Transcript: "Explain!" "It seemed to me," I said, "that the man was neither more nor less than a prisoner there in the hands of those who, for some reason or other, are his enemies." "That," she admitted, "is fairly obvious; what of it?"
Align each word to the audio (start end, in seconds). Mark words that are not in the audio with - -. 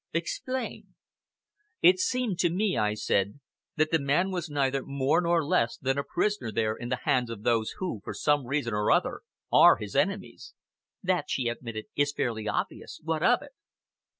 "Explain!" 0.13 0.95
"It 1.83 1.99
seemed 1.99 2.39
to 2.39 2.49
me," 2.49 2.75
I 2.75 2.95
said, 2.95 3.39
"that 3.75 3.91
the 3.91 3.99
man 3.99 4.31
was 4.31 4.49
neither 4.49 4.81
more 4.83 5.21
nor 5.21 5.45
less 5.45 5.77
than 5.77 5.99
a 5.99 6.03
prisoner 6.03 6.51
there 6.51 6.73
in 6.75 6.89
the 6.89 7.01
hands 7.03 7.29
of 7.29 7.43
those 7.43 7.75
who, 7.77 8.01
for 8.03 8.15
some 8.15 8.47
reason 8.47 8.73
or 8.73 8.89
other, 8.91 9.21
are 9.51 9.75
his 9.77 9.95
enemies." 9.95 10.55
"That," 11.03 11.25
she 11.29 11.49
admitted, 11.49 11.85
"is 11.95 12.13
fairly 12.13 12.47
obvious; 12.47 12.99
what 13.03 13.21
of 13.21 13.43
it?" 13.43 13.51